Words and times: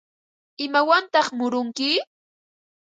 ¿Imawantaq 0.65 1.27
murunki? 1.37 1.91